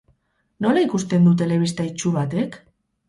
[0.65, 2.59] Nola ikusten du telebista itsu batek?